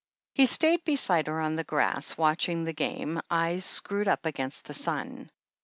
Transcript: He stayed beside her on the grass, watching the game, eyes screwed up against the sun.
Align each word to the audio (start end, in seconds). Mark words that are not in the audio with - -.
He 0.33 0.47
stayed 0.47 0.83
beside 0.83 1.27
her 1.27 1.39
on 1.39 1.57
the 1.57 1.63
grass, 1.63 2.17
watching 2.17 2.63
the 2.63 2.73
game, 2.73 3.21
eyes 3.29 3.63
screwed 3.65 4.07
up 4.07 4.25
against 4.25 4.65
the 4.65 4.73
sun. 4.73 5.29